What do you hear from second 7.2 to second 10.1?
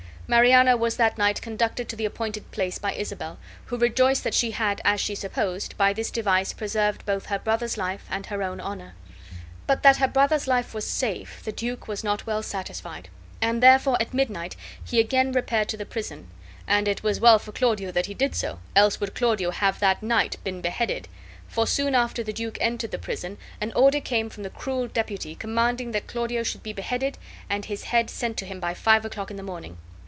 her brother's life and her own honor. But that her